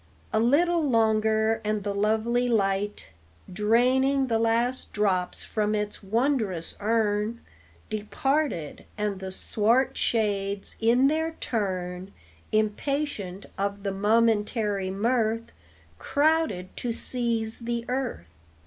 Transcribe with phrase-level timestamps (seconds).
[0.33, 3.11] A little longer, and the lovely light,
[3.53, 7.39] Draining the last drops from its wondrous urn,
[7.87, 12.11] Departed, and the swart shades in their turn,
[12.51, 15.51] Impatient of the momentary mirth,
[15.99, 18.25] Crowded to seize the earth.